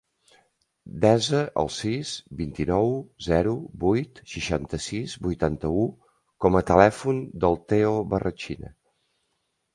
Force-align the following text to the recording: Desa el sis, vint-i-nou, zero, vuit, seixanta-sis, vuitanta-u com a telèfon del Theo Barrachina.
Desa 1.01 1.41
el 1.63 1.67
sis, 1.75 2.13
vint-i-nou, 2.39 2.89
zero, 3.25 3.53
vuit, 3.83 4.23
seixanta-sis, 4.33 5.15
vuitanta-u 5.27 5.85
com 6.47 6.59
a 6.59 6.65
telèfon 6.73 7.23
del 7.47 7.61
Theo 7.71 7.95
Barrachina. 8.17 8.75